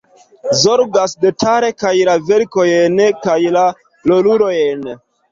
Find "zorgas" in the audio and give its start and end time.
0.59-1.11